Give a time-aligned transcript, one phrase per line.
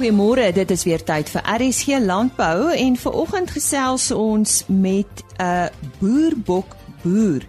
[0.00, 5.68] Goeiemôre, dit is weer tyd vir RSG Landbou en vanoggend gesels ons met 'n
[6.00, 7.44] boerbok boer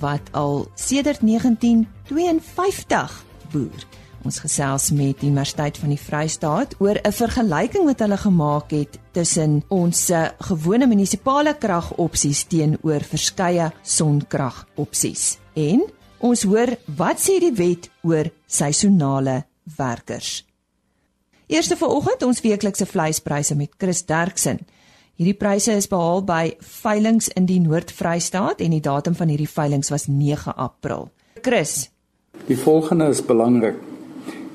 [0.00, 3.86] wat al sedert 1952 boer.
[4.24, 8.98] Ons gesels met die Universiteit van die Vrystaat oor 'n vergelyking wat hulle gemaak het
[9.12, 15.38] tussen ons gewone munisipale kragopsies teenoor verskeie sonkragopsies.
[15.54, 15.82] En
[16.18, 19.44] ons hoor wat sê die wet oor seisonale
[19.76, 20.44] werkers.
[21.54, 24.56] Eerste vanoggend ons weeklikse vleispryse met Chris Derksen.
[25.14, 29.86] Hierdie pryse is behaal by veilinge in die Noord-Vrystaat en die datum van hierdie veilinge
[29.94, 31.12] was 9 April.
[31.46, 31.92] Chris,
[32.48, 33.78] die volgende is belangrik.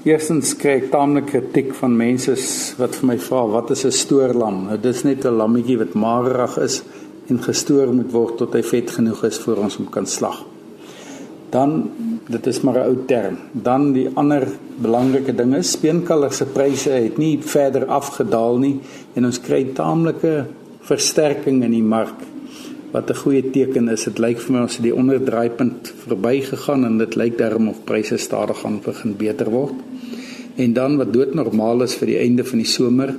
[0.03, 2.35] Eerstens kry ek taamlik kritiek van mense
[2.81, 4.65] wat vir my vra wat is 'n stoorlam?
[4.67, 6.81] Nou dis net 'n lammetjie wat magerig is
[7.29, 10.43] en gestoor moet word tot hy vet genoeg is vir ons om kan slag.
[11.49, 11.91] Dan
[12.29, 13.37] dit is maar 'n ou term.
[13.51, 14.47] Dan die ander
[14.81, 18.79] belangrike ding is speenkalver se pryse het nie verder afgedaal nie
[19.13, 20.45] en ons kry taamlike
[20.81, 22.19] versterking in die mark
[22.91, 24.03] wat 'n goeie teken is.
[24.03, 28.17] Dit lyk vir my ons het die onderdraaipunt verbygegaan en dit lyk daarom of pryse
[28.17, 29.75] stadig gaan begin beter word.
[30.55, 33.15] En dan wat doodnormaal is vir die einde van die somer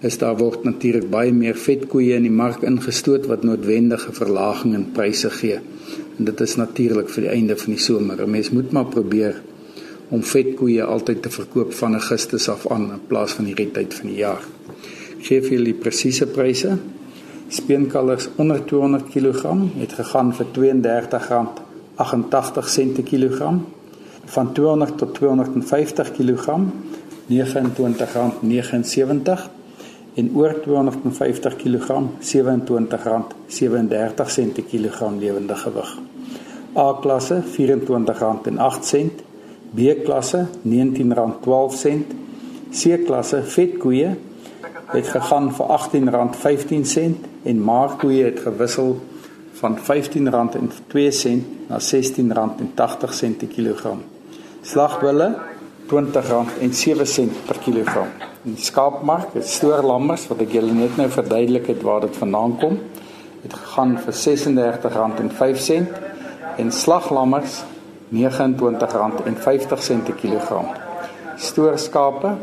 [0.00, 4.92] is daar word natuurlik baie meer vetkoeie in die mark ingestoot wat noodwendige verlaging in
[4.92, 5.60] pryse gee.
[6.18, 8.22] En dit is natuurlik vir die einde van die somer.
[8.22, 9.42] 'n Mens moet maar probeer
[10.08, 14.06] om vetkoeie altyd te verkoop van Augustus af aan in plaas van hierdie tyd van
[14.06, 14.42] die jaar.
[15.18, 16.78] Ek gee vir julle presiese pryse.
[17.48, 19.42] Speenkalvers onder 200 kg
[19.78, 23.66] het gegaan vir R32.88 per kilogram.
[24.24, 26.58] Van 200 tot 250 kg
[27.28, 29.55] R29.79
[30.16, 31.88] en oor 250 kg
[32.20, 35.98] R27.37 per kilogram lewende gewig.
[36.76, 39.10] A klasse R24.08,
[39.76, 42.00] B klasse R19.12,
[42.72, 44.16] C klasse vetkoeie
[44.92, 48.96] het gegaan vir R18.15 en maarkoeie het gewissel
[49.60, 51.32] van R15.02
[51.68, 54.02] na R16.80 per kilogram.
[54.62, 55.34] Slagbulle
[55.86, 58.35] R20.07 per kilogram.
[58.46, 62.52] Die skaapmark, dit stoor lammers wat ek julle net nou verduidelik het waar dit vandaan
[62.60, 62.76] kom,
[63.42, 65.90] het gegaan vir R36.05
[66.62, 67.66] en slaglammers
[68.14, 70.68] R29.50 per kilogram.
[71.42, 72.38] Stoorskape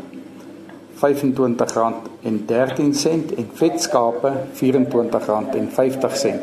[1.00, 6.36] R25.13 en vetskape R24.50.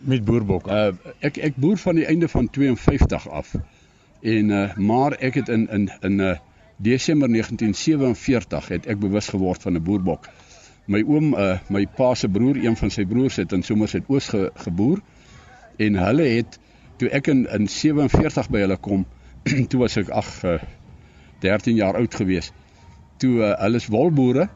[0.00, 0.66] met boerbok?
[0.66, 3.54] Uh, ek ek boer van die einde van 52 af.
[4.20, 6.36] En uh, maar ek het in in in uh,
[6.76, 10.28] Desember 1947 het ek bewus geword van 'n boerbok
[10.92, 14.28] my oom uh, my pa se broer een van sy broers het in Somerset Oos
[14.32, 15.00] ge, geboer
[15.80, 16.58] en hulle het
[17.00, 19.06] toe ek in in 47 by hulle kom
[19.70, 20.58] toe was ek ag uh,
[21.42, 22.52] 13 jaar oud gewees.
[23.18, 24.48] Toe uh, hulle is wolboere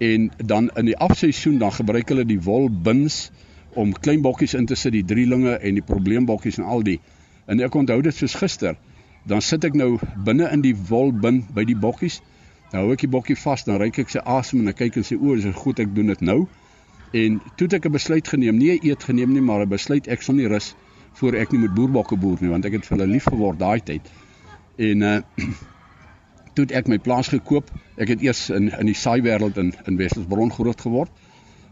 [0.00, 3.30] en dan in die afseisoen dan gebruik hulle die wolbins
[3.74, 7.00] om klein bokkies in te sit die drielinge en die probleembokkies en al die.
[7.46, 8.78] En ek onthou dit soos gister.
[9.28, 12.20] Dan sit ek nou binne in die wolbin by die bokkies
[12.72, 15.06] Nou hou ek die bokkie vas, dan ryk ek sy asem en ek kyk en
[15.06, 16.44] sê o, dis goed ek doen dit nou.
[17.12, 20.06] En toe het ek 'n besluit geneem, nie 'n eet geneem nie, maar 'n besluit
[20.08, 20.74] ek sal nie rus
[21.12, 23.80] voor ek nie met boerbokke boer nie, want ek het vir hulle lief geword daai
[23.80, 24.10] tyd.
[24.78, 25.20] En uh
[26.54, 27.70] toe het ek my plaas gekoop.
[27.96, 31.10] Ek het eers in in die saai wêreld in in Westersbron groot geword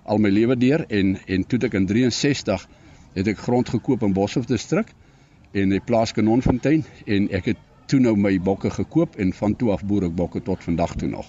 [0.08, 2.66] al my lewe deur en en toe ek in 63
[3.14, 4.94] het ek grond gekoop in Boshoff distrik
[5.52, 7.58] en 'n plaas Kanonfontein en ek het
[7.88, 11.08] toe nou my bokke gekoop en van toe af boer ek bokke tot vandag toe
[11.08, 11.28] nog.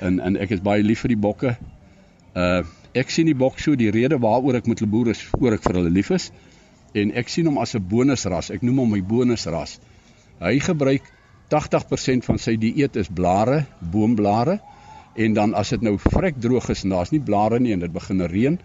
[0.00, 1.56] En en ek is baie lief vir die bokke.
[2.34, 5.54] Uh ek sien die bok so die rede waaroor ek met hulle boer is oor
[5.54, 6.32] ek vir hulle lief is
[6.98, 8.50] en ek sien hom as 'n bonusras.
[8.50, 9.78] Ek noem hom my bonusras.
[10.40, 11.06] Hy gebruik
[11.50, 14.58] 80% van sy dieet is blare, boomblare
[15.14, 17.92] en dan as dit nou vrek droog is en daar's nie blare nie en dit
[17.92, 18.58] begin reën,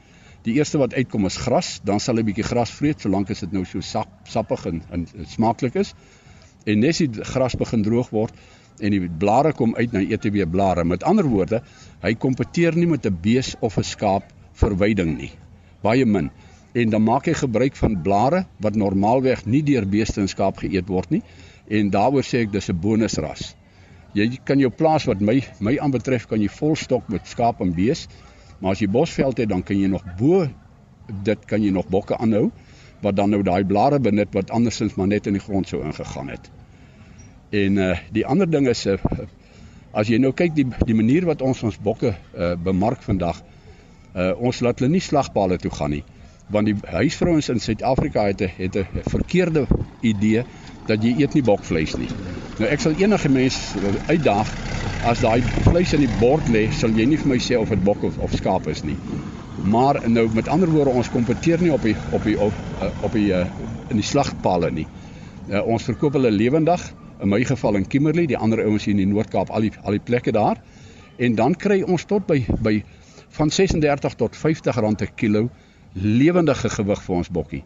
[0.46, 3.42] Die eerste wat uitkom is gras, dan sal hy 'n bietjie gras vreet solank as
[3.42, 5.96] dit nou so sap, sappig en, en smaaklik is.
[6.66, 8.34] En nes die gras begin droog word
[8.84, 10.84] en die blare kom uit, eet hy weer blare.
[10.84, 11.62] Met ander woorde,
[12.04, 15.32] hy kompeteer nie met 'n bees of 'n skaap vir veiding nie.
[15.84, 16.32] Baie min.
[16.74, 20.88] En dan maak hy gebruik van blare wat normaalweg nie deur beeste en skaap geëet
[20.88, 21.22] word nie.
[21.70, 23.56] En daaroor sê ek dis 'n bonusras.
[24.14, 28.08] Jy kan jou plaas wat my my aanbetref kan jy volstok met skaap en bees.
[28.60, 30.48] Maar as jy bosveld het, dan kan jy nog bo
[31.24, 32.52] dit kan jy nog bokke aanhou
[33.02, 36.30] wat dan nou daai blare benut wat andersins maar net in die grond sou ingegaan
[36.30, 36.52] het.
[37.50, 38.98] En uh die ander ding is uh,
[39.94, 43.42] as jy nou kyk die die manier wat ons ons bokke uh bemark vandag,
[44.16, 46.04] uh ons laat hulle nie slagpale toe gaan nie,
[46.52, 49.68] want die huisvrouens in Suid-Afrika het 'n het 'n verkeerde
[50.02, 50.44] idee
[50.88, 52.10] dat jy eet nie bokvleis nie.
[52.60, 53.76] Nou ek sal enige mens
[54.08, 54.52] uitdaag
[55.06, 57.84] as daai vleis in die bord lê, sal jy nie vir my sê of dit
[57.84, 58.98] bok of, of skaap is nie.
[59.66, 62.54] Maar nou met ander woorde ons kompeteer nie op die op die op,
[63.04, 63.46] op die uh,
[63.90, 64.86] in die slagpale nie.
[65.50, 66.84] Uh, ons verkoop hulle lewendig
[67.22, 69.98] in my geval in Kimberley, die ander ouens hier in die Noord-Kaap, al die al
[69.98, 70.62] die plekke daar.
[71.18, 72.76] En dan kry ons tot by by
[73.38, 75.50] van 36 tot 50 rand per kilo
[75.94, 77.64] lewendige gewig vir ons bokkie.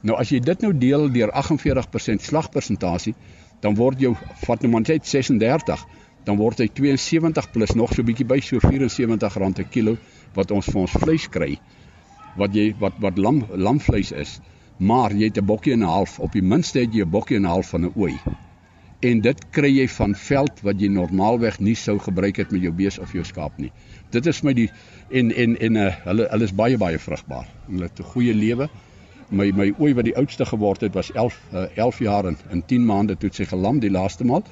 [0.00, 3.14] Nou as jy dit nou deel deur 48% slagpersentasie,
[3.60, 4.14] dan word jou
[4.44, 5.86] vat nou maar net 36,
[6.26, 9.96] dan word hy 72 plus nog so bietjie by so 74 rand per kilo
[10.36, 11.56] wat ons vir ons vleis kry.
[12.36, 14.40] Wat jy wat wat lam lamvleis is.
[14.78, 17.36] Maar jy het 'n bokkie en 'n half, op die minste het jy 'n bokkie
[17.36, 18.18] en 'n half van 'n ooi
[19.04, 22.72] en dit kry jy van veld wat jy normaalweg nie sou gebruik het met jou
[22.72, 23.70] bees of jou skaap nie.
[24.14, 24.68] Dit is my die
[25.10, 27.48] en en en uh, hulle hulle is baie baie vrugbaar.
[27.68, 28.68] Hulle het 'n goeie lewe.
[29.30, 32.62] My my ooi wat die oudste geword het was 11 uh, 11 jaar en in
[32.66, 34.44] 10 maande toe sy gelam die laaste maal,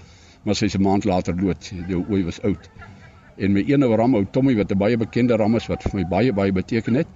[0.45, 1.73] maar sy se maand later dood.
[1.89, 2.69] Die ooi was oud.
[3.37, 6.05] En my ou ram ou Tommy wat 'n baie bekende ram is wat vir my
[6.09, 7.09] baie baie beteken het.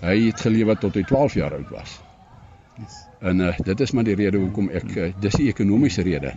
[0.00, 2.00] Hy het gelewe tot hy 12 jaar oud was.
[2.76, 3.06] Yes.
[3.20, 6.34] En uh, dit is maar die rede hoekom ek uh, dis die ekonomiese rede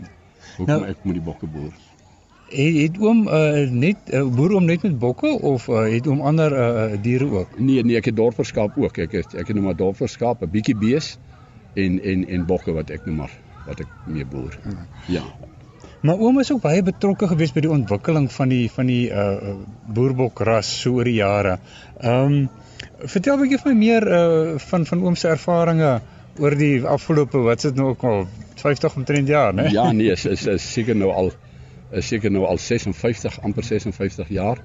[0.57, 1.73] hoekom nou, ek moet die bokke boer.
[2.47, 6.21] Het, het oom uh, net uh, boer om net met bokke of uh, het oom
[6.21, 7.57] ander uh, diere ook?
[7.59, 9.01] Nee nee, ek het dorperskaap ook.
[9.03, 11.17] Ek het ek het nou maar dorperskaap, 'n bietjie bees
[11.73, 13.33] en en en bokke wat ek nou maar
[13.65, 14.55] wat ek mee boer.
[15.11, 15.25] Ja.
[16.01, 19.55] Maar oom is ook baie betrokke gewees by die ontwikkeling van die van die uh
[19.93, 21.57] boerbokras so oor die jare.
[21.97, 22.49] Ehm um,
[23.05, 26.01] vertel 'n bietjie vir my meer uh van van oom se ervarings
[26.37, 28.27] oor die afgelope wat sit nou ook al
[28.61, 29.69] 50 omtrent jaar, né?
[29.73, 31.31] Ja, nee, is is, is seker nou al
[31.91, 34.61] is seker nou al 56 amper 56 jaar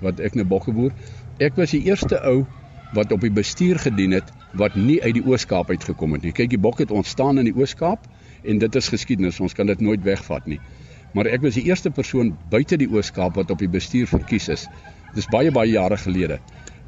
[0.00, 0.92] wat ek nou bokke boer.
[1.38, 2.46] Ek was die eerste ou
[2.94, 6.32] wat op die bestuur gedien het wat nie uit die Oos-Kaap uitgekom het nie.
[6.32, 8.06] Kyk, die bok het ontstaan in die Oos-Kaap
[8.44, 9.40] en dit is geskiedenis.
[9.40, 10.60] Ons kan dit nooit wegvat nie.
[11.16, 14.66] Maar ek was die eerste persoon buite die Oos-Kaap wat op die bestuur verkies is.
[15.16, 16.38] Dis baie baie jare gelede.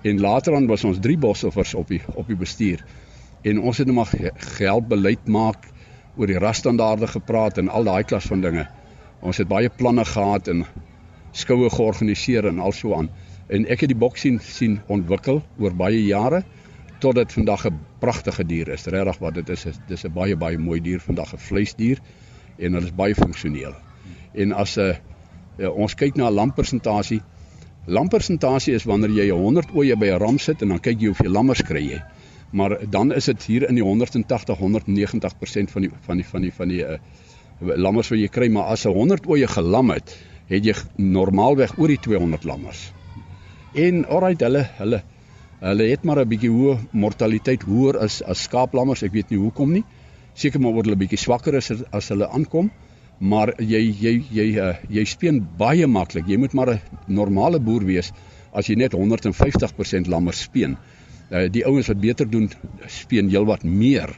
[0.04, 2.84] En later aan was ons drie bosoffers op die op die bestuur.
[3.42, 4.12] En ons het net maar
[4.56, 5.66] gehelp beleid maak
[6.16, 8.66] oor die rasstandaarde gepraat en al daai klas van dinge.
[9.20, 10.64] Ons het baie planne gehad en
[11.32, 13.08] skoue georganiseer en al so aan.
[13.48, 16.44] En ek het die bok sien sien ontwikkel oor baie jare
[17.00, 18.86] tot dit vandag 'n pragtige dier is.
[18.86, 21.98] Regtig wat dit is, dis 'n baie baie mooi dier vandag, 'n vleisdier
[22.58, 23.74] en hulle is baie funksioneel.
[24.34, 24.96] En as 'n uh,
[25.58, 27.22] uh, ons kyk na 'n lampersentasie,
[27.86, 31.32] lampersentasie is wanneer jy 100 oeye by 'n ram sit en dan kyk jy hoeveel
[31.32, 32.02] lammers kry jy
[32.50, 36.52] maar dan is dit hier in die 180 190% van die van die van die
[36.52, 36.98] van die uh,
[37.60, 40.16] lammers wat jy kry maar as 'n 100 oeye gelam het
[40.48, 42.92] het jy normaalweg oor die 200 lammers
[43.74, 45.02] en alright hulle hulle
[45.60, 49.72] hulle het maar 'n bietjie hoë mortaliteit hoër as as skaaplammers ek weet nie hoekom
[49.72, 49.84] nie
[50.34, 52.70] seker maar word hulle bietjie swakker as as hulle aankom
[53.18, 57.84] maar jy jy jy uh, jy speen baie maklik jy moet maar 'n normale boer
[57.84, 58.12] wees
[58.52, 60.76] as jy net 150% lammers speen
[61.30, 62.50] uh, die ouens wat beter doen
[62.86, 64.12] speen heelwat meer.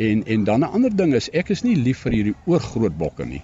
[0.00, 3.24] En en dan 'n ander ding is ek is nie lief vir hierdie oorgroot bokke
[3.24, 3.42] nie.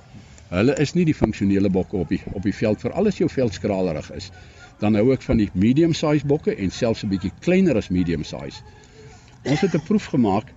[0.49, 3.55] Hulle is nie die funksionele bokke op die op die veld vir alles jou veld
[3.55, 4.31] skralerig is.
[4.79, 8.25] Dan hou ek van die medium size bokke en selfs 'n bietjie kleiner as medium
[8.25, 8.63] size.
[9.45, 10.53] Ons het 'n proef gemaak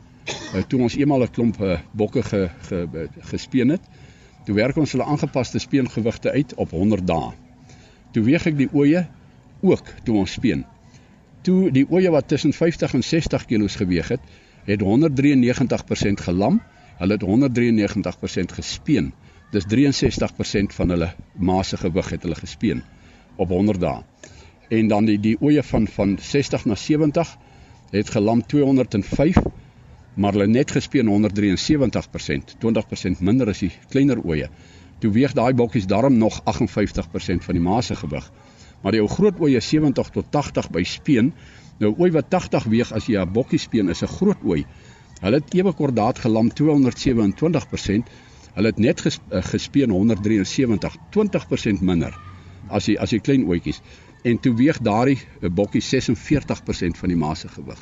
[0.56, 3.82] uh, toe ons eenmal 'n klomp uh, bokke ge, ge, ge, gespeen het.
[4.46, 7.32] Toe werk ons hulle aangepaste speengewigte uit op 100 dae.
[8.12, 9.08] Toe weeg ek die oeye
[9.62, 10.66] ook toe ons speen
[11.42, 14.22] toe die oeye wat tussen 50 en 60 kg geweg het,
[14.68, 16.62] het 193% gelam.
[17.00, 19.14] Hulle het 193% gespeen.
[19.52, 22.84] Dis 63% van hulle ma se gewig het hulle gespeen
[23.40, 24.04] op 100 dae.
[24.70, 27.38] En dan die die oeye van van 60 na 70
[27.92, 29.40] het gelam 205
[30.20, 34.50] maar hulle net gespeen 173%, 20% minder as die kleiner oeye.
[35.00, 38.26] Toe weeg daai bokkies darm nog 58% van die ma se gewig.
[38.84, 41.34] Maar die ou groot oeye 70 tot 80 by speen
[41.80, 44.66] Nou ooi wat 80 weeg as jy 'n bokkie speen is 'n groot ooi.
[45.22, 48.10] Hulle het ewe kordaat gelam 227%.
[48.56, 52.29] Hulle het net uh, gespeen 173, 20% minder
[52.68, 53.82] as jy as jy klein ooitjies.
[54.28, 57.80] En toe weeg daardie uh, bokkie 46% van die ma se gewig.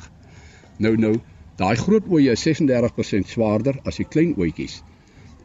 [0.78, 1.16] Nou nou,
[1.58, 4.82] daai groot ooe is 36% swaarder as die klein ooitjies.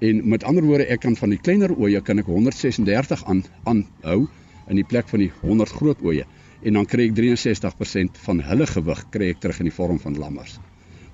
[0.03, 4.27] En met ander woorde, ek kan van die kleiner ooe kan ek 136 aan aanhou
[4.69, 6.23] in die plek van die 100 groot ooe
[6.63, 10.15] en dan kry ek 63% van hulle gewig kry ek terug in die vorm van
[10.19, 10.59] lammers.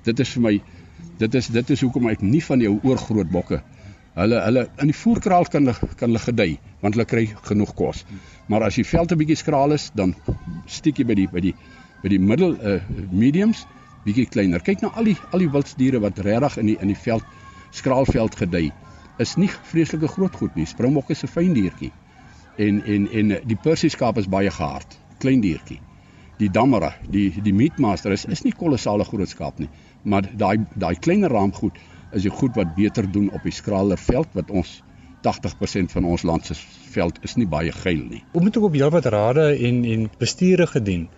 [0.06, 0.54] Dit is vir my
[1.20, 3.62] dit is dit is hoekom ek nie van jou oorgroot bokke
[4.20, 6.52] hulle hulle in die voerkraal kan kan hulle gedei
[6.84, 8.06] want hulle kry genoeg kos.
[8.48, 10.16] Maar as die veld 'n bietjie skraal is, dan
[10.68, 11.56] stiek jy by die by die
[12.04, 12.80] by die middel uh
[13.12, 13.66] mediums
[14.06, 14.60] bietjie kleiner.
[14.60, 17.24] Kyk na al die al die wildsdiere wat regtig in die in die veld
[17.72, 18.72] skraalveld gedei
[19.20, 20.66] is nie vreeslike groot goed nie.
[20.66, 21.92] Springbok is 'n fyn diertjie.
[22.58, 25.80] En en en die Persiese skaap is baie gehard, klein diertjie.
[26.38, 29.70] Die dammera, die die meatmaster is is nie kolossale groot skaap nie,
[30.04, 31.78] maar daai daai kleiner raamgoed
[32.14, 34.80] is die goed wat beter doen op die skraler veld wat ons
[35.26, 36.56] 80% van ons land se
[36.94, 38.22] veld is nie baie geil nie.
[38.32, 41.10] Hoe moet ek op heelwat rade en en bestuure gedien?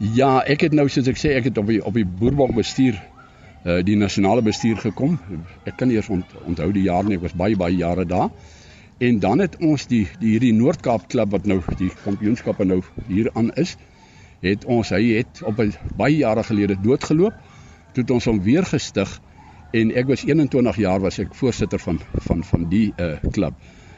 [0.00, 3.00] Ja, ek het nou soos ek sê, ek het op die op die boerbok bestuur
[3.64, 5.18] uh die nasionale bestuur gekom.
[5.68, 8.30] Ek kan eers ont, onthou die jaar nie, ek was baie baie jare daar.
[9.00, 13.30] En dan het ons die die hierdie Noord-Kaap klub wat nou die kampioenskappe nou hier
[13.34, 13.76] aan is,
[14.44, 17.34] het ons hy het op 'n baie jare gelede doodgeloop.
[17.92, 19.20] Toe het ons hom weer gestig
[19.72, 23.54] en ek was 21 jaar was ek voorsitter van van van die uh klub.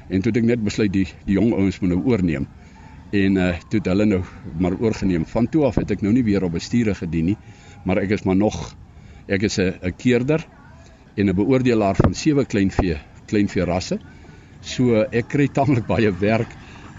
[0.09, 2.47] En toe het ek net besluit die die jong ouens moet nou oorneem.
[3.13, 4.23] En uh toe het hulle nou
[4.59, 5.27] maar oorgeneem.
[5.27, 7.37] Van toe af het ek nou nie weer op bestuure gedien nie,
[7.85, 8.75] maar ek is maar nog
[9.27, 10.41] Ek is 'n 'n keerder
[11.15, 13.99] en 'n beoordelaar van sewe kleinvee kleinvee rasse.
[14.61, 16.51] So ek kry tamelik baie werk.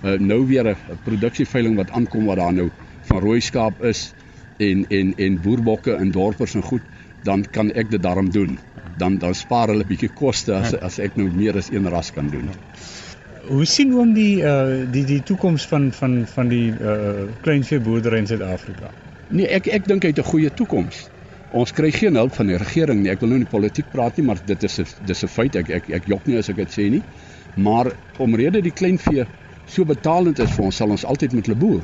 [0.04, 2.70] Uh, nou weer 'n produksieveiling wat aankom wat daar nou
[3.02, 4.14] van rooi skaap is
[4.58, 6.82] en en en boerbokke en dorpers en goed,
[7.24, 8.60] dan kan ek dit daarom doen.
[8.98, 12.12] Dan dan spaar hulle 'n bietjie koste as as ek nou meer as een ras
[12.12, 12.50] kan doen.
[13.48, 18.28] Hoe sien oom die uh die die toekoms van van van die uh kleinveeboerdery in
[18.28, 18.92] Suid-Afrika?
[19.30, 21.10] Nee, ek ek dink hy het 'n goeie toekoms.
[21.54, 23.12] Ons kry geen hulp van die regering nie.
[23.12, 25.56] Ek wil nou nie politiek praat nie, maar dit is 'n dis 'n feit.
[25.56, 27.04] Ek ek ek jok nie as ek dit sê nie.
[27.56, 29.26] Maar omrede die kleinvee
[29.66, 31.84] so betalend is vir ons, sal ons altyd met hulle boer.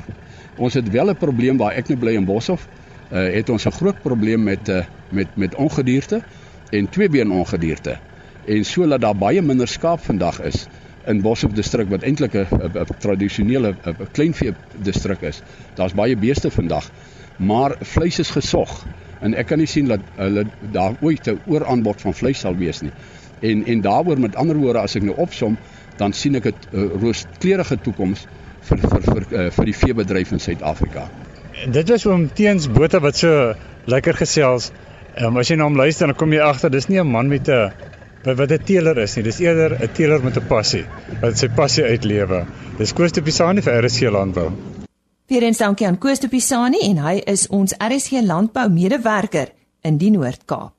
[0.57, 2.67] Ons het wel 'n probleem waar ek nou bly in Boshoff.
[3.11, 6.21] Uh het ons 'n groot probleem met uh met met ongedierte
[6.69, 7.97] en tweebeen ongedierte.
[8.45, 10.67] En so dat daar baie minder skaap vandag is
[11.05, 13.75] in Boshoff distrik wat eintlik 'n tradisionele
[14.11, 15.41] kleinvee distrik is.
[15.75, 16.91] Daar's baie beeste vandag,
[17.37, 18.85] maar vleis is gesog
[19.19, 22.81] en ek kan nie sien dat hulle daar ooit 'n ooraanbod van vleis sal wees
[22.81, 22.91] nie.
[23.39, 25.57] En en daaroor met ander woorde as ek nou opsom,
[25.97, 28.27] dan sien ek 'n uh, rooskleurige toekoms
[28.61, 31.09] vir vir vir uh, vir die veebedryf in Suid-Afrika.
[31.67, 33.53] Dit was oom Teens Botha wat so
[33.91, 34.69] lekker gesels.
[35.19, 37.49] Um, as jy na hom luister, dan kom jy agter dis nie 'n man met
[37.49, 37.71] 'n
[38.23, 39.23] wat 'n teeler is nie.
[39.23, 40.85] Dis eerder 'n teeler met 'n passie
[41.21, 42.45] wat sy passie uitlewe.
[42.77, 44.51] Dis Koos de Pisani vir RC Landbou.
[45.27, 49.47] Weerens dankie aan Koos de Pisani en hy is ons RSG landbou medewerker
[49.81, 50.78] in die Noord-Kaap.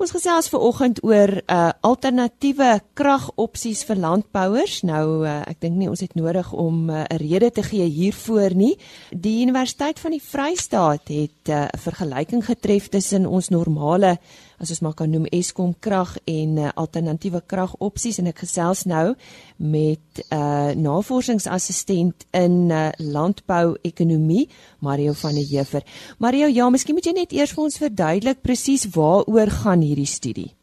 [0.00, 4.78] Ons gesels ver oggend oor uh alternatiewe kragopsies vir landbouers.
[4.88, 8.56] Nou uh, ek dink nie ons het nodig om 'n uh, rede te gee hiervoor
[8.56, 8.78] nie.
[9.12, 14.16] Die Universiteit van die Vrystaat het 'n uh, vergelyking getref tussen ons normale
[14.60, 19.14] as ons maar kan noem Eskom krag en uh, alternatiewe kragopsies en ek gesels nou
[19.56, 24.48] met 'n uh, navorsingsassistent in uh, landbou-ekonomie,
[24.80, 25.82] Mario van der Heever.
[26.18, 30.54] Mario, ja, miskien moet jy net eers vir ons verduidelik presies waaroor gaan hierdie studie.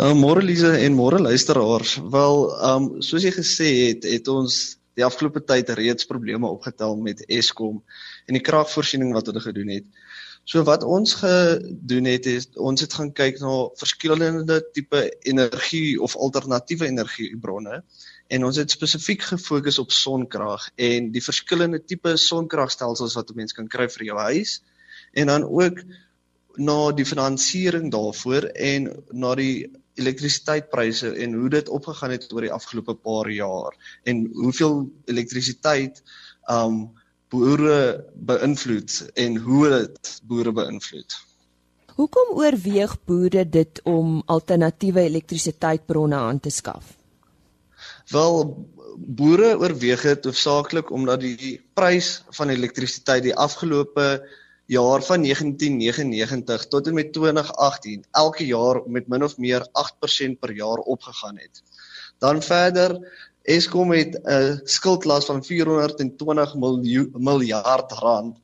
[0.00, 2.00] Uh, môre Lise en môre luisteraars.
[2.10, 7.22] Wel, um, soos jy gesê het, het ons die afgelope tyd reeds probleme opgetel met
[7.30, 7.80] Eskom
[8.26, 9.86] en die kragvoorsiening wat hulle gedoen het.
[10.44, 16.16] So wat ons gedoen het is ons het gaan kyk na verskillende tipe energie of
[16.16, 17.78] alternatiewe energiebronne
[18.28, 23.56] en ons het spesifiek gefokus op sonkrag en die verskillende tipe sonkragstelsels wat 'n mens
[23.56, 24.60] kan kry vir jou huis
[25.12, 25.80] en dan ook
[26.56, 32.52] na die finansiering daarvoor en na die elektrisiteitpryse en hoe dit opgegaan het oor die
[32.52, 33.72] afgelope paar jaar
[34.02, 36.02] en hoeveel elektrisiteit
[36.50, 36.92] um
[37.34, 37.78] boere
[38.30, 41.16] beïnvloed en hoe dit boere beïnvloed.
[41.94, 46.94] Hoekom oorweeg boere dit om alternatiewe elektrisiteitsbronne aan te skaf?
[48.10, 48.40] Wel
[49.20, 54.08] boere oorweeg dit hoofsaaklik omdat die prys van elektrisiteit die afgelope
[54.70, 60.54] jaar van 1999 tot en met 2018 elke jaar met min of meer 8% per
[60.54, 61.62] jaar opgegaan het.
[62.18, 62.98] Dan verder
[63.44, 66.54] Eskom het 'n skuldlas van 420
[67.14, 68.38] miljard rand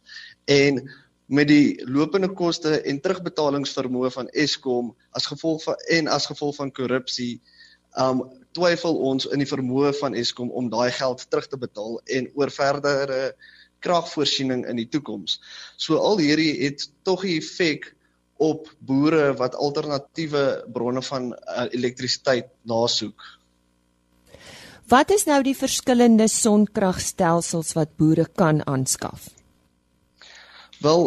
[0.51, 0.83] En
[1.31, 6.73] met die lopende koste en terugbetalingsvermoë van Eskom as gevolg van en as gevolg van
[6.75, 7.41] korrupsie
[7.99, 12.27] um twyfel ons in die vermoë van Eskom om daai geld terug te betaal en
[12.35, 13.21] oor verdere
[13.79, 15.39] kragvoorsiening in die toekoms.
[15.79, 17.93] So al hierdie het tog 'n effek
[18.41, 23.23] op boere wat alternatiewe bronne van uh, elektrisiteit nasoek.
[24.91, 29.29] Wat is nou die verskillende sonkragstelsels wat boere kan aanskaf?
[30.83, 31.05] Wel,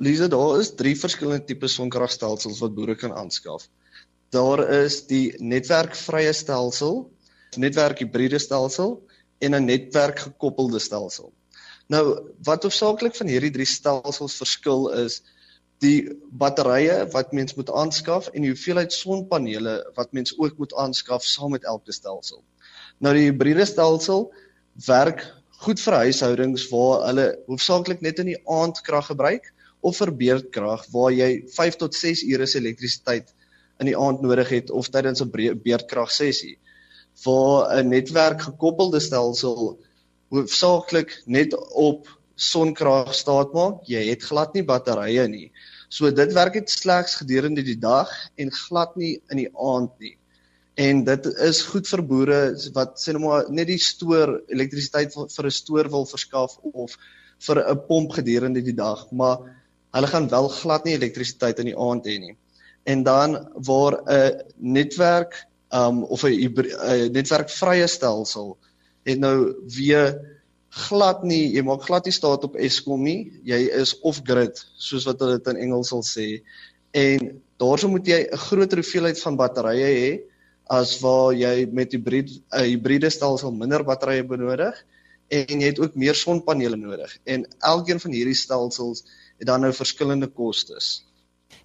[0.00, 3.66] Lisa, daar is drie verskillende tipe sonkragstelsels wat boere kan aanskaf.
[4.32, 7.02] Daar is die netwerkvrye stelsel,
[7.60, 8.94] netwerkhibriede stelsel
[9.44, 11.32] en 'n netwerkgekoppelde stelsel.
[11.92, 15.20] Nou, wat hoofsaaklik van hierdie drie stelsels verskil is
[15.84, 21.24] die batterye wat mens moet aanskaf en die hoeveelheid sonpanele wat mens ook moet aanskaf
[21.24, 22.40] saam met elke stelsel.
[23.02, 24.28] Nou die hibriede stelsel
[24.86, 25.24] werk
[25.64, 29.48] goed vir huishoudings waar hulle hoofsaaklik net in die aand krag gebruik
[29.82, 33.34] of vir beurtkrag waar jy 5 tot 6 ure se elektrisiteit
[33.82, 36.54] in die aand nodig het of tydens 'n beurtkrag sessie.
[37.24, 39.78] Waar 'n netwerk gekoppelde stelsel
[40.30, 42.06] hoofsaaklik net op
[42.36, 43.82] sonkrag staat maak.
[43.86, 45.50] Jy het glad nie batterye nie.
[45.88, 50.16] So dit werk net slegs gedurende die dag en glad nie in die aand nie.
[50.74, 52.40] En dit is goed vir boere
[52.72, 56.96] wat sê nou maar net die stoor elektrisiteit vir 'n stoor wil verskaf of
[57.46, 59.38] vir 'n pomp gedurende die dag, maar
[59.92, 62.36] hulle gaan wel glad nie elektrisiteit in die aand hê nie.
[62.86, 68.56] En dan waar 'n netwerk um of 'n netwerkvrye stelsel
[69.04, 70.20] het nou weer
[70.88, 75.04] glad nie jy maak glad nie staat op Eskom nie jy is off grid soos
[75.04, 76.42] wat hulle dit in Engels sal sê
[76.92, 80.31] en daarso moet jy 'n groter hoeveelheid van batterye hê
[80.72, 84.82] as waar jy met hybrid 'n hibriede stelsel minder batterye benodig
[85.28, 89.04] en jy het ook meer sonpanele nodig en elkeen van hierdie stelsels
[89.38, 91.02] het dan nou verskillende kostes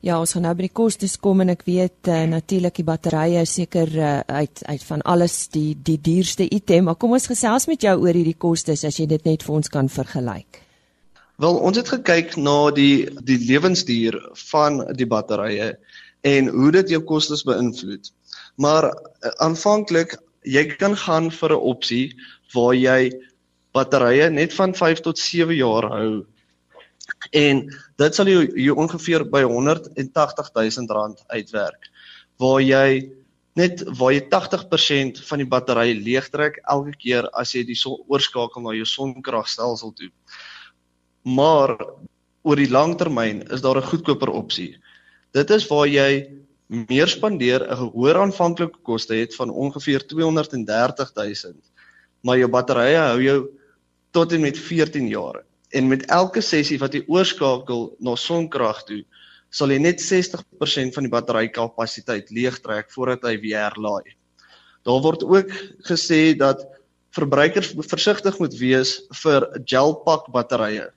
[0.06, 3.42] Ja, ons gaan nou by die kostes kom en ek weet uh, natuurlik die batterye
[3.48, 7.66] is seker uh, uit uit van alles die die duurste item, maar kom ons gesels
[7.68, 10.62] met jou oor hierdie kostes as jy dit net vir ons kan vergelyk.
[11.42, 14.20] Wel, ons het gekyk na die die lewensduur
[14.52, 15.74] van die batterye
[16.26, 18.12] en hoe dit jou kostes beïnvloed.
[18.58, 22.16] Maar uh, aanvanklik jy kan gaan vir 'n opsie
[22.54, 23.12] waar jy
[23.74, 26.26] batterye net van 5 tot 7 jaar hou
[27.32, 27.62] En
[28.02, 31.90] dit sal jou, jou ongeveer by 180 000 rand uitwerk
[32.38, 33.10] waar jy
[33.58, 38.62] net waar jy 80% van die battery leegtrek elke keer as jy die son oorskakel
[38.62, 40.12] na jou sonkragstelsel toe.
[41.26, 41.74] Maar
[42.46, 44.78] oor die lang termyn is daar 'n goedkoper opsie.
[45.34, 46.30] Dit is waar jy
[46.68, 51.54] meer spandeer, 'n hoër aanvanklike koste het van ongeveer 230 000,
[52.22, 53.40] maar jou batterye hou jou
[54.12, 59.04] tot en met 14 jaar en met elke sessie wat jy oorskakel na sonkrag toe,
[59.50, 64.16] sal jy net 60% van die batterykapasiteit leegtrek voordat hy weer herlaai.
[64.88, 65.52] Daar word ook
[65.88, 66.64] gesê dat
[67.16, 70.90] verbruikers versigtig moet wees vir gelpak batterye.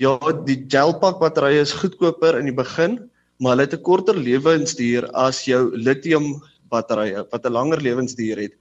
[0.00, 2.98] Ja, die gelpak batterye is goedkoper in die begin,
[3.38, 8.54] maar hulle het 'n korter lewensduur as jou lithium batterye wat 'n langer lewensduur het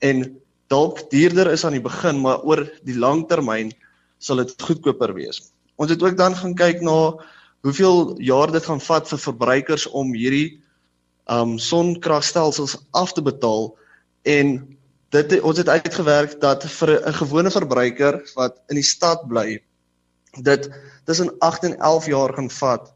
[0.00, 0.40] en
[0.72, 3.72] dalk duurder is aan die begin, maar oor die lang termyn
[4.18, 5.52] sal dit goedkoper wees.
[5.76, 7.14] Ons het ook dan gaan kyk na
[7.62, 10.60] hoeveel jaar dit gaan vat vir verbruikers om hierdie
[11.30, 13.70] um sonkragstelsels af te betaal
[14.26, 14.56] en
[15.14, 19.60] dit ons het uitgewerk dat vir 'n gewone verbruiker wat in die stad bly
[20.42, 20.70] dit
[21.04, 22.91] tussen 8 en 11 jaar gaan vat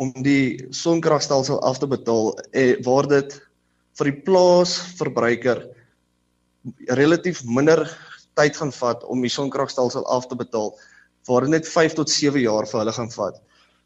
[0.00, 3.36] om die sonkragstelsel af te betaal eh, waar dit
[3.98, 5.66] vir die plaas verbruiker
[6.96, 7.84] relatief minder
[8.38, 10.72] tyd gaan vat om die sonkragstelsel af te betaal
[11.28, 13.36] waar dit net 5 tot 7 jaar vir hulle gaan vat.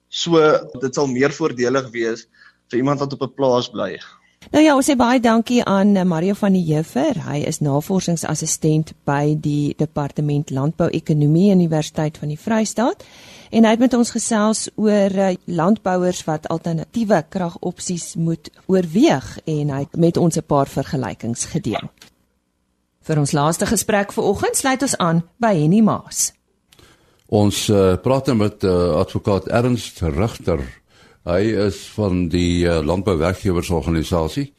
[0.09, 0.39] So
[0.83, 2.29] dit sal meer voordelig wees
[2.71, 3.99] vir iemand wat op 'n plaas bly.
[4.53, 7.17] Nou ja, ons sê baie dankie aan eh, Mario van die Jefer.
[7.25, 13.07] Hy is navorsingsassistent by die Departement Landbou-ekonomie Universiteit van die Vrystaat
[13.55, 19.73] en hy het met ons gesels oor eh, landbouers wat alternatiewe kragopsies moet oorweeg en
[19.73, 21.89] hy het met ons 'n paar vergelykings gedeel.
[23.05, 26.33] Vir ons laaste gesprek vanoggend sluit ons aan by Henny Maas.
[27.29, 30.61] Ons uh, praat nou met uh, advokaat Ernst Rigter.
[31.25, 34.51] Hy is van die uh, Landbouwerkgewersorganisasie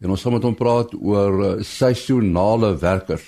[0.00, 3.26] en ons gaan met hom praat oor uh, seisonale werkers.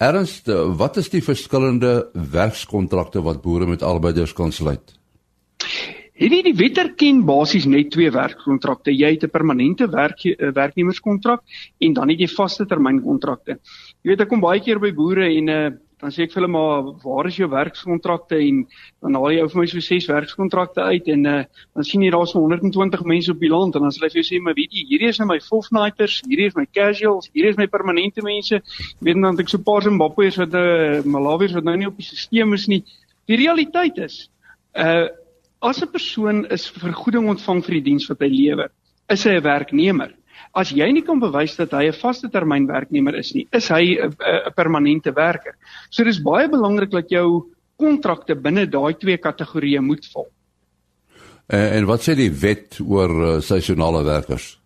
[0.00, 4.96] Ernst, uh, wat is die verskillende werkskontrakte wat boere met arbeiders kan sluit?
[6.14, 8.92] Hierdie die wet erken basies net twee werkkontrakte.
[8.94, 11.42] Jy het 'n permanente werk eh, werknemerskontrak
[11.80, 13.58] en dan het jy vaste termyn kontrakte.
[14.02, 16.52] Jy weet ek kom baie keer by boere en uh dan sê ek vir hulle
[16.52, 18.64] maar waar is jou werkskontrakte en
[19.02, 21.36] dan haal jy vir my so ses werkskontrakte uit en uh,
[21.74, 24.20] dan sien jy daar's so 120 mense op die land en dan sê hulle vir
[24.22, 27.54] jou sê maar weet jy hierdie is nou my fortnighters, hierdie is my casuals, hierdie
[27.54, 28.60] is my permanente mense.
[29.00, 32.06] Weet dan ek so paar Zimbabweërs wat 'n uh, Malawiërs wat nou nie op die
[32.06, 32.82] stelsel is nie.
[33.28, 34.28] Die realiteit is
[34.74, 35.08] uh
[35.64, 38.70] as 'n persoon is vergoeding ontvang vir die diens wat hy lewer,
[39.08, 40.12] is hy 'n werknemer.
[40.54, 43.98] As jy nie kan bewys dat hy 'n vaste termyn werknemer is nie, is hy
[43.98, 44.14] 'n
[44.54, 45.54] permanente werker.
[45.90, 50.28] So dis baie belangrik dat jou kontrakte binne daai twee kategorieë moet val.
[51.48, 54.58] En, en wat sê die wet oor uh, seisonale werkers?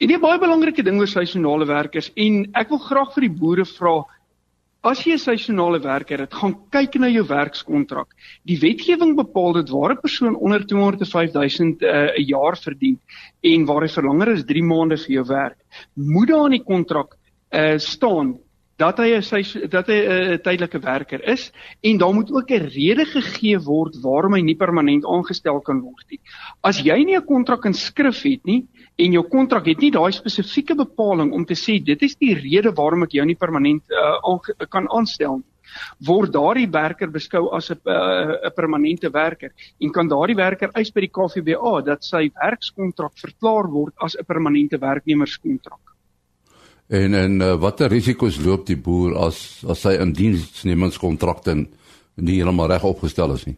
[0.00, 3.64] En 'n baie belangrike ding oor seisonale werkers en ek wil graag vir die boere
[3.64, 4.04] vra
[4.82, 8.14] As jy 'n seisonale werker het, gaan kyk na jou werkskontrak.
[8.48, 12.98] Die wetgewing bepaal dat waar 'n persoon onder 205000 'n uh, jaar verdien
[13.42, 15.58] en waar hy vir langer as 3 maande vir jou werk,
[15.94, 17.16] moet daar in die kontrak
[17.52, 18.38] uh, staan
[18.80, 22.70] dat hy 'n dat hy 'n uh, tydelike werker is en daar moet ook 'n
[22.72, 26.20] rede gegee word waarom hy nie permanent aangestel kan word nie.
[26.62, 28.66] As jy nie 'n kontrak in skrif het nie,
[28.96, 32.72] en jou kontrak het nie daai spesifieke bepaling om te sê dit is die rede
[32.72, 35.50] waarom ek jou nie permanent uh, kan aanstel nie
[36.06, 40.90] word daardie werker beskou as 'n 'n uh, permanente werker en kan daardie werker eis
[40.90, 45.89] by die KVBA dat sy werkskontrak verklaar word as 'n permanente werknemerskontrak.
[46.90, 52.86] En en uh, watter risiko's loop die boer as as sy indiensnemingskontrakte nie heeltemal reg
[52.88, 53.56] opgestel is nie?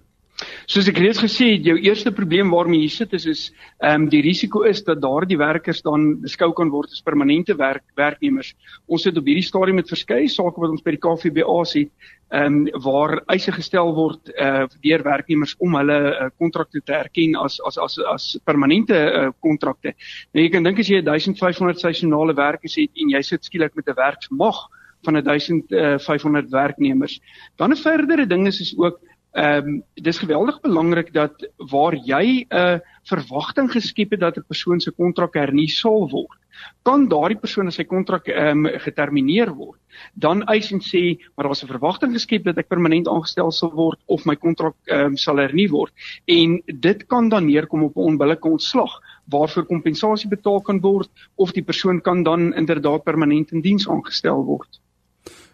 [0.66, 3.42] Soos ek reeds gesê het, jou eerste probleem waarmee jy sit is is
[3.82, 7.84] ehm um, die risiko is dat daardie werkers dan beskou kan word as permanente werk
[7.98, 8.54] werknemers.
[8.86, 11.90] Ons het op hierdie stadium met verskeie sake wat ons by die KVBA sien,
[12.32, 16.96] ehm um, waar eise gestel word eh uh, deur werknemers om hulle uh, kontrakte te
[16.96, 19.94] erken as as as as permanente uh, kontrakte.
[20.32, 23.88] Nou jy kan dink as jy 1500 seisonale werkers het en jy sit skielik met
[23.88, 24.68] 'n werksmag
[25.04, 27.20] van 1500 werknemers.
[27.56, 29.00] Dan 'n verdere ding is is ook
[29.32, 34.44] Ehm um, dis geweldig belangrik dat waar jy 'n uh, verwagting geskep het dat 'n
[34.46, 36.38] persoon se kontrak hernie sal word,
[36.82, 39.80] kan daardie persoon as sy kontrak ehm um, getermineer word,
[40.14, 43.72] dan eis en sê maar daar was 'n verwagting geskep dat ek permanent aangestel sal
[43.72, 45.92] word of my kontrak ehm um, sal hernie word
[46.26, 51.52] en dit kan dan neerkom op 'n onbillike ontslag waarvoor kompensasie betaal kan word of
[51.52, 54.80] die persoon kan dan inderdaad permanent in diens aangestel word.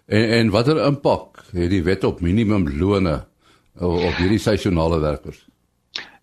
[0.06, 3.27] En en watter impak het die wet op minimumlone
[3.80, 5.46] op hierdie seisonale werkers?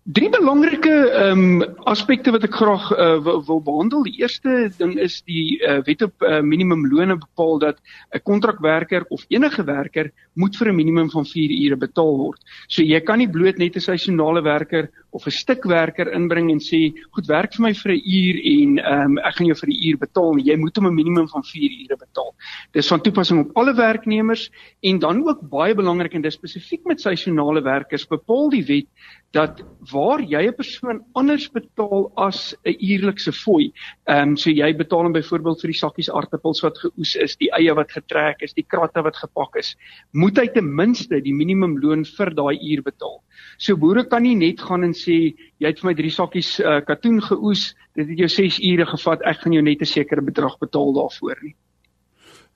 [0.06, 4.04] Drie belangrike ehm um, aspekte wat ek graag uh, wil, behandel.
[4.06, 7.80] Die eerste ding is die uh, wet op uh, minimumlone bepaal dat
[8.14, 12.38] 'n kontrakwerker of enige werker moet vir 'n minimum van 4 ure betaal word.
[12.68, 16.92] So jy kan nie bloot net 'n seisonale werker of 'n stukwerker inbring en sê,
[17.14, 19.82] "Goed, werk vir my vir 'n uur en ehm um, ek gaan jou vir die
[19.88, 20.44] uur betaal." Nie.
[20.52, 22.34] Jy moet hom 'n minimum van 4 ure betaal.
[22.72, 24.50] Dis van toepassing op alle werknemers
[24.82, 28.88] en dan ook baie belangrik en dis spesifiek met seisonale werkers bepaal die wet
[29.32, 33.72] dat waar jy 'n persoon anders betaal as 'n uurlikse fooi.
[34.06, 37.50] Ehm um, so jy betaal hom byvoorbeeld vir die sakkies aartappels wat geoes is, die
[37.52, 39.76] eie wat getrek is, die kratte wat gepak is,
[40.12, 43.22] moet hy ten minste die minimumloon vir daai uur betaal.
[43.58, 46.80] So boere kan nie net gaan en sê jy het vir my 3 sakkies uh,
[46.86, 50.58] katoen geoes, dit het jou 6 ure gevat, ek gaan jou net 'n sekere bedrag
[50.58, 51.54] betaal daarvoor nie.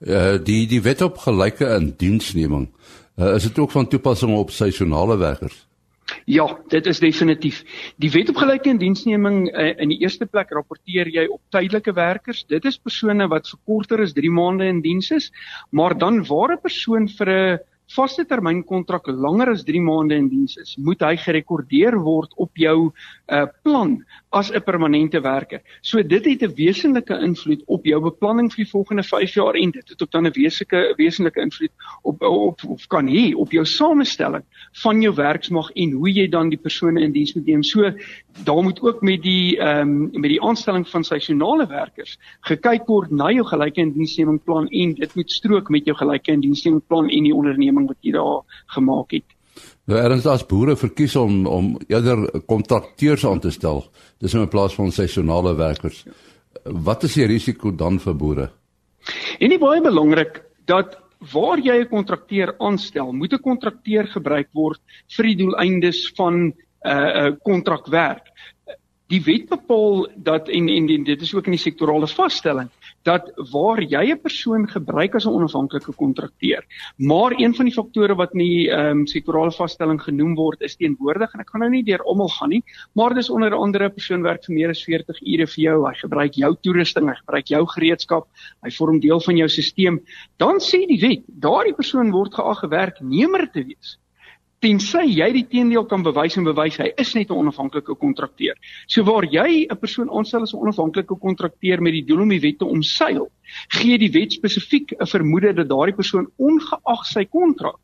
[0.01, 2.69] Uh die die wet op gelyke indiensneming,
[3.17, 5.67] uh, is dit ook van toepassing op seisonale werkers?
[6.25, 7.63] Ja, dit is definitief.
[7.95, 12.43] Die wet op gelyke indiensneming uh, in die eerste plek rapporteer jy op tydelike werkers.
[12.47, 15.31] Dit is persone wat vir korter as 3 maande in diens is,
[15.69, 17.59] maar dan waar 'n persoon vir 'n
[17.95, 22.55] vaste termyn kontrak langer as 3 maande in diens is, moet hy gerekordeer word op
[22.55, 22.91] jou
[23.31, 25.61] uh, plan as 'n permanente werker.
[25.81, 29.71] So dit het 'n wesenlike invloed op jou beplanning vir die volgende 5 jaar en
[29.71, 33.65] dit het ook dan 'n wesenlike wesenlike invloed op op of kan hê op jou
[33.65, 37.63] samestelling van jou werksmag en hoe jy dan die persone in diens moet neem.
[37.63, 37.91] So
[38.43, 43.11] daar moet ook met die ehm um, met die aanstelling van seisonale werkers gekyk word
[43.11, 47.87] na jou gelyke indiensnemingplan en dit moet strook met jou gelyke indiensnemingplan en die onderneming
[47.87, 49.23] wat jy daar gemaak het.
[49.91, 53.81] Nou erns as boere verkies om om eerder kontrakteurs aan te stel,
[54.23, 56.05] dis in plaas van seisonale werkers.
[56.63, 58.45] Wat is die risiko dan vir boere?
[59.43, 60.95] En nie baie belangrik dat
[61.33, 64.79] waar jy 'n kontrakteur aanstel, moet 'n kontrakteur gebruik word
[65.17, 66.53] vir die doeleindes van 'n
[66.85, 68.31] uh, uh, kontrakwerk.
[69.07, 72.69] Die wet bepaal dat en en dit is ook in die sektorale vaststelling
[73.03, 76.63] dat waar jy 'n persoon gebruik as 'n onafhanklike kontrakteur,
[76.97, 80.75] maar een van die faktore wat in die ehm um, sektorale vaststelling genoem word is
[80.75, 83.93] teenwoordig en ek gaan nou nie deur almal gaan nie, maar dis onder andere 'n
[83.93, 87.47] persoon werk vir meer as 40 ure vir jou, hy gebruik jou toerusting, hy gebruik
[87.47, 88.27] jou gereedskap,
[88.63, 89.99] hy vorm deel van jou stelsel,
[90.37, 93.97] dan sê die wet, daardie persoon word geag werknemer te wees
[94.61, 98.55] tensy jy die teendeel kan bewys en bewys hy is net 'n onafhanklike kontrakteur.
[98.87, 102.39] So waar jy 'n persoon aanstel as 'n onafhanklike kontrakteur met die doel om die
[102.39, 103.31] wet te omseil,
[103.69, 107.79] gee die wet spesifiek 'n vermoede dat daardie persoon ongeag sy kontrak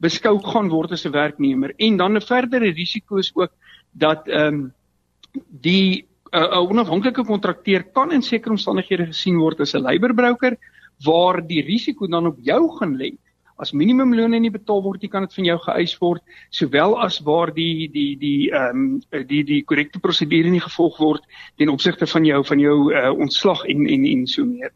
[0.00, 3.52] beskou gaan word as 'n werknemer en dan 'n verdere risiko is ook
[3.92, 4.72] dat ehm um,
[5.60, 10.56] die 'n uh, onafhanklike kontrakteur kan in sekere omstandighede gesien word as 'n laborbroker
[11.04, 13.16] waar die risiko dan op jou gaan lê
[13.60, 17.88] as minimumloon nie betaal word, kan dit van jou geëis word, sowel as waar die
[17.92, 21.26] die die ehm um, die die korrekte prosedure nie gevolg word
[21.58, 24.72] ten opsigte van jou van jou uh, ontslag en en en so meer.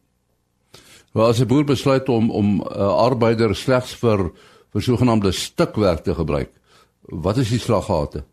[1.15, 4.31] Wel as 'n boer besluit om om 'n uh, arbeider slegs vir
[4.73, 6.51] vir sogenaamde stukwerk te gebruik,
[7.03, 8.25] wat is die slaggate?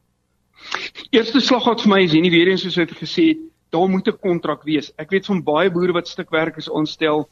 [1.09, 3.37] Eerste slaggat vir my is hier nie weer eens soos ek gesê het,
[3.69, 4.91] daar moet 'n kontrak wees.
[4.97, 7.29] Ek weet van baie boere wat stukwerkers aanstel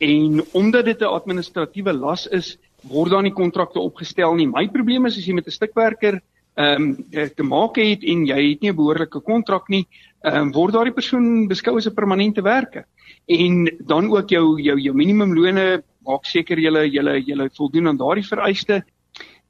[0.00, 2.58] En omdat dit 'n administratiewe las is,
[2.88, 4.46] word daar nie kontrakte opgestel nie.
[4.46, 6.20] My probleem is as jy met 'n stukwerker
[6.56, 9.86] ehm um, te maak het en jy het nie 'n behoorlike kontrak nie,
[10.24, 12.86] ehm um, word daardie persoon beskou as 'n permanente werker.
[13.28, 18.26] En dan ook jou jou jou minimumlone maak seker jy jy jy voldoen aan daardie
[18.26, 18.82] vereistes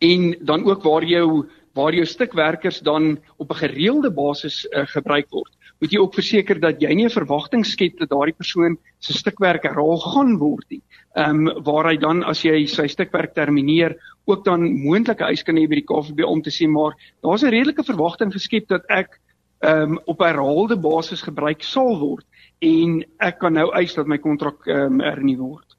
[0.00, 5.30] en dan ook waar jou waar jou stukwerkers dan op 'n gereelde basis uh, gebruik
[5.30, 9.12] word moet jy ook verseker dat jy nie 'n verwagting skep dat daardie persoon se
[9.12, 10.82] stukwerk herhaal gaan word nie.
[11.16, 15.56] Ehm um, waar hy dan as jy sy stukwerk termineer ook dan moontlike eis kan
[15.56, 19.20] hê by die KVB om te sê maar daar's 'n redelike verwagting geskep dat ek
[19.60, 22.26] ehm um, op herhaalde basis gebruik sal word
[22.60, 25.76] en ek kan nou eis dat my kontrak ehm um, hernu word.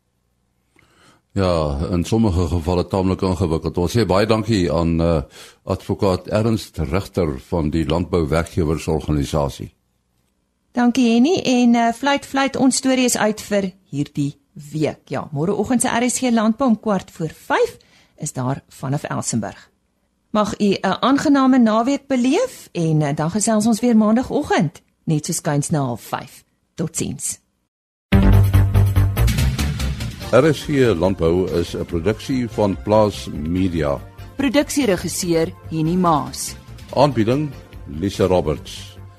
[1.33, 3.77] Ja, in sommige gevalle taamlik ingewikkeld.
[3.77, 5.21] Ons sê baie dankie aan uh,
[5.63, 9.71] advokaat Ernst Rigter van die Landbouwerkgewersorganisasie.
[10.71, 14.37] Dankie Henny en uh, fluit fluit ons storie is uit vir hierdie
[14.71, 15.09] week.
[15.11, 17.77] Ja, môreoggend se RSG landbou om kwart voor 5
[18.23, 19.69] is daar vanaf Elsenburg.
[20.31, 25.33] Mag u 'n aangename naweek beleef en uh, dan gesels ons weer maandagooggend net so
[25.33, 26.43] skuins na 05:30.
[26.75, 27.39] Totsiens.
[30.31, 33.99] RSG landbou is 'n produksie van Plaas Media.
[34.35, 36.55] Produksieregisseur Henny Maas.
[36.93, 37.51] Aanbieding
[37.87, 38.90] Lisa Roberts